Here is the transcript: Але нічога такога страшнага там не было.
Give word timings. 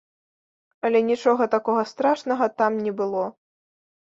Але 0.87 1.01
нічога 1.09 1.47
такога 1.57 1.83
страшнага 1.91 2.45
там 2.63 2.83
не 2.87 2.91
было. 3.03 3.23